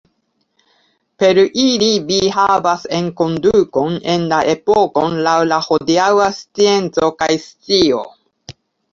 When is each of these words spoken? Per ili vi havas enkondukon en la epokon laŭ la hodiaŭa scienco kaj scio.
Per 1.23 1.39
ili 1.63 1.89
vi 2.05 2.15
havas 2.37 2.85
enkondukon 2.99 3.99
en 4.13 4.25
la 4.31 4.39
epokon 4.53 5.19
laŭ 5.27 5.35
la 5.51 5.59
hodiaŭa 5.67 6.25
scienco 6.39 7.11
kaj 7.21 7.29
scio. 7.45 8.01